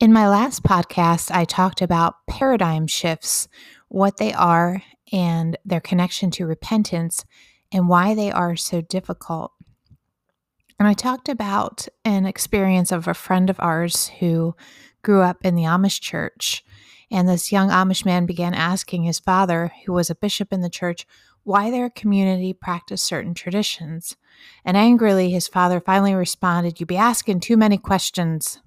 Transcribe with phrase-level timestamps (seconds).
[0.00, 3.48] In my last podcast, I talked about paradigm shifts,
[3.88, 7.26] what they are, and their connection to repentance,
[7.70, 9.52] and why they are so difficult.
[10.78, 14.56] And I talked about an experience of a friend of ours who
[15.02, 16.64] grew up in the Amish church.
[17.10, 20.70] And this young Amish man began asking his father, who was a bishop in the
[20.70, 21.06] church,
[21.42, 24.16] why their community practiced certain traditions.
[24.64, 28.60] And angrily, his father finally responded, You be asking too many questions.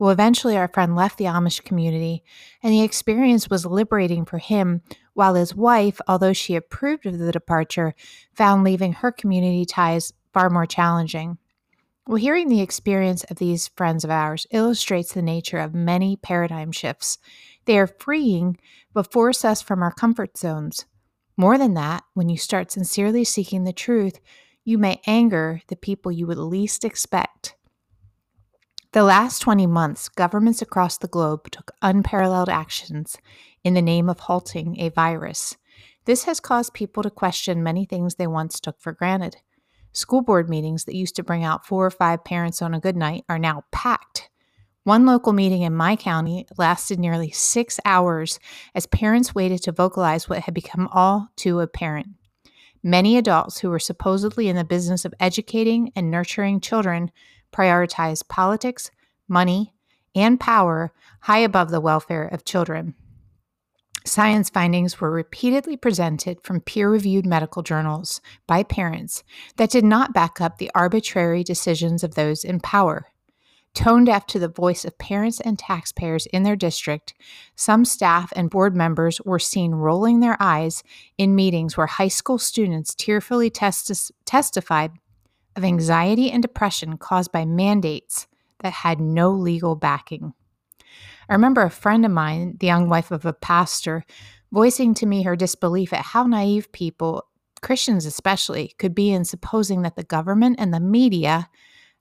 [0.00, 2.24] Well, eventually, our friend left the Amish community,
[2.62, 4.80] and the experience was liberating for him,
[5.12, 7.94] while his wife, although she approved of the departure,
[8.32, 11.36] found leaving her community ties far more challenging.
[12.06, 16.72] Well, hearing the experience of these friends of ours illustrates the nature of many paradigm
[16.72, 17.18] shifts.
[17.66, 18.56] They are freeing,
[18.94, 20.86] but force us from our comfort zones.
[21.36, 24.18] More than that, when you start sincerely seeking the truth,
[24.64, 27.54] you may anger the people you would least expect.
[28.92, 33.16] The last 20 months, governments across the globe took unparalleled actions
[33.62, 35.56] in the name of halting a virus.
[36.06, 39.36] This has caused people to question many things they once took for granted.
[39.92, 42.96] School board meetings that used to bring out four or five parents on a good
[42.96, 44.28] night are now packed.
[44.82, 48.40] One local meeting in my county lasted nearly six hours
[48.74, 52.08] as parents waited to vocalize what had become all too apparent.
[52.82, 57.12] Many adults who were supposedly in the business of educating and nurturing children
[57.52, 58.90] prioritize politics,
[59.28, 59.72] money,
[60.14, 62.94] and power high above the welfare of children.
[64.06, 69.22] Science findings were repeatedly presented from peer reviewed medical journals by parents
[69.56, 73.08] that did not back up the arbitrary decisions of those in power.
[73.74, 77.14] Tone deaf to the voice of parents and taxpayers in their district,
[77.54, 80.82] some staff and board members were seen rolling their eyes
[81.18, 84.92] in meetings where high school students tearfully testified
[85.56, 88.26] of anxiety and depression caused by mandates
[88.60, 90.32] that had no legal backing.
[91.28, 94.04] I remember a friend of mine, the young wife of a pastor,
[94.52, 97.24] voicing to me her disbelief at how naive people,
[97.62, 101.48] Christians especially, could be in supposing that the government and the media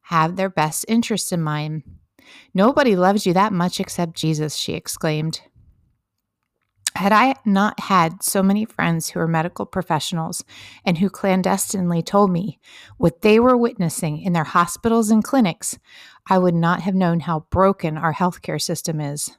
[0.02, 1.84] have their best interests in mind.
[2.54, 5.42] Nobody loves you that much except Jesus, she exclaimed.
[7.00, 10.44] Had I not had so many friends who are medical professionals
[10.84, 12.60] and who clandestinely told me
[12.98, 15.80] what they were witnessing in their hospitals and clinics,
[16.30, 19.32] I would not have known how broken our healthcare system is.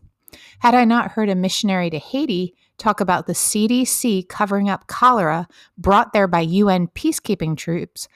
[0.61, 5.47] Had I not heard a missionary to Haiti talk about the CDC covering up cholera
[5.77, 8.09] brought there by UN peacekeeping troops,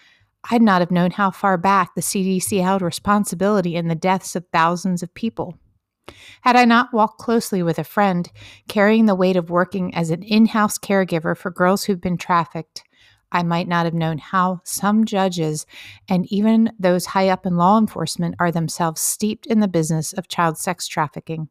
[0.50, 4.46] I'd not have known how far back the CDC held responsibility in the deaths of
[4.54, 5.58] thousands of people.
[6.42, 8.30] Had I not walked closely with a friend,
[8.68, 12.84] carrying the weight of working as an in house caregiver for girls who've been trafficked,
[13.32, 15.66] I might not have known how some judges
[16.08, 20.28] and even those high up in law enforcement are themselves steeped in the business of
[20.28, 21.48] child sex trafficking.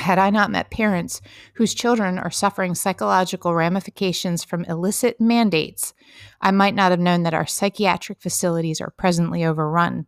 [0.00, 1.20] Had I not met parents
[1.54, 5.94] whose children are suffering psychological ramifications from illicit mandates,
[6.40, 10.06] I might not have known that our psychiatric facilities are presently overrun.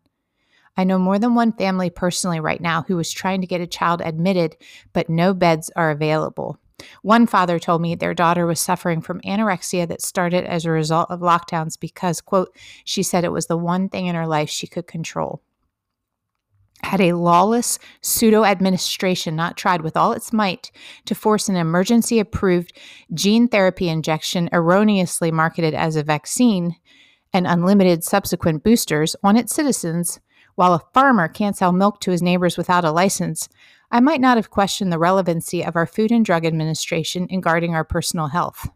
[0.79, 3.67] I know more than one family personally right now who is trying to get a
[3.67, 4.57] child admitted,
[4.93, 6.57] but no beds are available.
[7.03, 11.11] One father told me their daughter was suffering from anorexia that started as a result
[11.11, 14.69] of lockdowns because, quote, she said it was the one thing in her life she
[14.69, 15.43] could control.
[16.85, 20.71] Had a lawless pseudo administration not tried with all its might
[21.07, 22.73] to force an emergency approved
[23.13, 26.77] gene therapy injection erroneously marketed as a vaccine
[27.33, 30.21] and unlimited subsequent boosters on its citizens,
[30.59, 33.49] while a farmer can't sell milk to his neighbors without a license,
[33.93, 37.77] I might not have questioned the relevancy of our Food and Drug Administration in guarding
[37.77, 38.69] our personal health.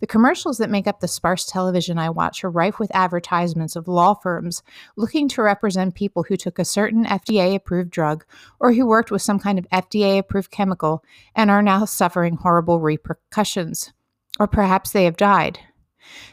[0.00, 3.86] The commercials that make up the sparse television I watch are rife with advertisements of
[3.86, 4.64] law firms
[4.96, 8.24] looking to represent people who took a certain FDA approved drug
[8.58, 12.80] or who worked with some kind of FDA approved chemical and are now suffering horrible
[12.80, 13.92] repercussions.
[14.40, 15.60] Or perhaps they have died.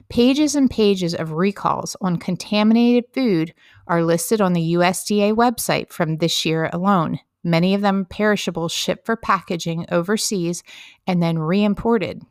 [0.09, 3.53] Pages and pages of recalls on contaminated food
[3.87, 7.19] are listed on the USDA website from this year alone.
[7.43, 10.63] Many of them perishables shipped for packaging overseas
[11.05, 12.23] and then re imported.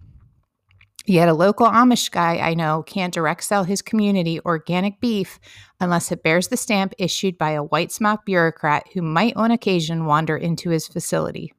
[1.07, 5.39] Yet a local Amish guy I know can't direct sell his community organic beef
[5.79, 10.07] unless it bears the stamp issued by a white smock bureaucrat who might on occasion
[10.07, 11.53] wander into his facility.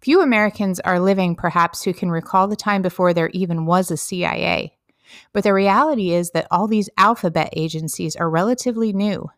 [0.00, 3.98] Few Americans are living, perhaps, who can recall the time before there even was a
[3.98, 4.76] CIA.
[5.32, 9.28] But the reality is that all these alphabet agencies are relatively new.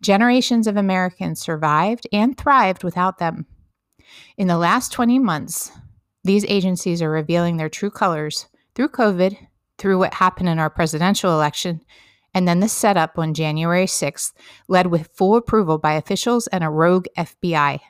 [0.00, 3.46] Generations of Americans survived and thrived without them.
[4.36, 5.72] In the last 20 months,
[6.22, 9.36] these agencies are revealing their true colors through COVID,
[9.78, 11.80] through what happened in our presidential election,
[12.32, 14.32] and then the setup on January 6th,
[14.68, 17.80] led with full approval by officials and a rogue FBI.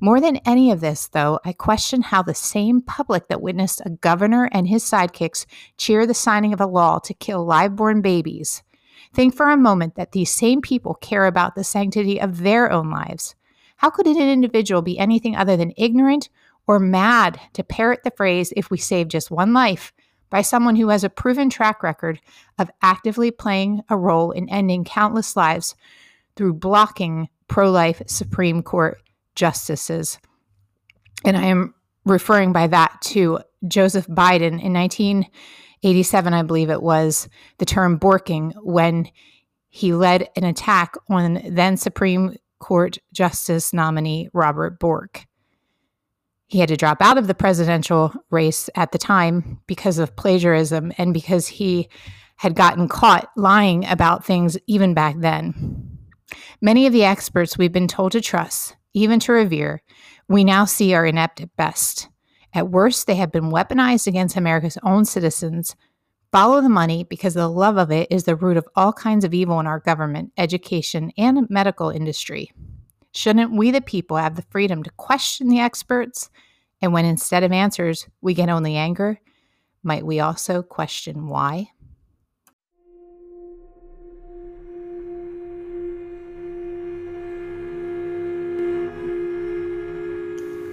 [0.00, 3.90] More than any of this, though, I question how the same public that witnessed a
[3.90, 5.44] governor and his sidekicks
[5.76, 8.62] cheer the signing of a law to kill live born babies
[9.14, 12.90] think for a moment that these same people care about the sanctity of their own
[12.90, 13.34] lives.
[13.76, 16.28] How could an individual be anything other than ignorant
[16.66, 19.92] or mad to parrot the phrase, if we save just one life,
[20.28, 22.20] by someone who has a proven track record
[22.58, 25.74] of actively playing a role in ending countless lives
[26.36, 29.02] through blocking pro life Supreme Court
[29.40, 30.18] justices.
[31.24, 37.26] And I am referring by that to Joseph Biden in 1987, I believe it was,
[37.58, 39.08] the term borking when
[39.70, 45.24] he led an attack on then Supreme Court Justice nominee Robert Bork.
[46.46, 50.92] He had to drop out of the presidential race at the time because of plagiarism
[50.98, 51.88] and because he
[52.36, 55.98] had gotten caught lying about things even back then.
[56.60, 59.82] Many of the experts we've been told to trust, even to revere,
[60.28, 62.08] we now see are inept at best.
[62.52, 65.76] At worst, they have been weaponized against America's own citizens.
[66.32, 69.34] Follow the money because the love of it is the root of all kinds of
[69.34, 72.52] evil in our government, education, and medical industry.
[73.12, 76.30] Shouldn't we, the people, have the freedom to question the experts?
[76.80, 79.20] And when instead of answers, we get only anger,
[79.82, 81.70] might we also question why?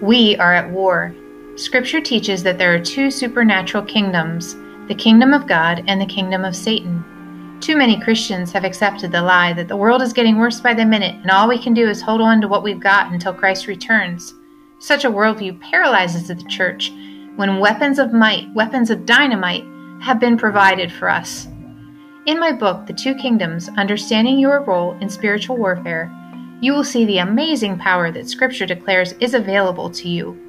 [0.01, 1.15] We are at war.
[1.55, 4.55] Scripture teaches that there are two supernatural kingdoms
[4.87, 7.57] the kingdom of God and the kingdom of Satan.
[7.59, 10.85] Too many Christians have accepted the lie that the world is getting worse by the
[10.85, 13.65] minute and all we can do is hold on to what we've got until Christ
[13.67, 14.35] returns.
[14.79, 16.91] Such a worldview paralyzes the church
[17.35, 19.65] when weapons of might, weapons of dynamite,
[20.01, 21.47] have been provided for us.
[22.27, 26.11] In my book, The Two Kingdoms Understanding Your Role in Spiritual Warfare,
[26.59, 30.43] you will see the amazing power that Scripture declares is available to you.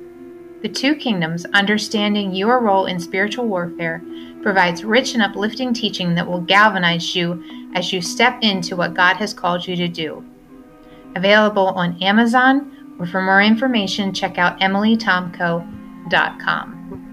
[0.62, 4.02] The Two Kingdoms Understanding Your Role in Spiritual Warfare
[4.43, 7.44] provides rich and uplifting teaching that will galvanize you
[7.75, 10.25] as you step into what God has called you to do.
[11.14, 17.07] Available on Amazon, or for more information, check out emilytomko.com.